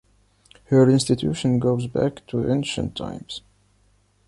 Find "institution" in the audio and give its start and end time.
0.89-1.59